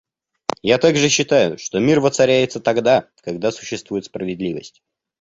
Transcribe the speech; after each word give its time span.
Я 0.63 0.79
также 0.79 1.09
считаю, 1.09 1.59
что 1.59 1.77
мир 1.77 1.99
воцаряется 1.99 2.59
тогда, 2.59 3.07
когда 3.23 3.51
существует 3.51 4.05
справедливость. 4.05 4.81